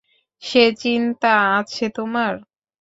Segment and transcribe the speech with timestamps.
[0.43, 2.33] সে চিন্তা আছে তোমার?